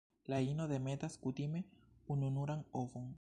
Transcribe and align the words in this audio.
La 0.31 0.37
ino 0.45 0.65
demetas 0.71 1.19
kutime 1.27 1.63
ununuran 2.17 2.69
ovon. 2.85 3.09